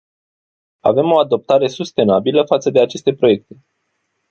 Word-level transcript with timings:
Avem 0.81 1.11
o 1.11 1.19
adoptare 1.19 1.67
sustenabilă 1.69 2.43
față 2.45 2.69
de 2.69 2.81
aceste 2.81 3.13
proiecte. 3.13 3.65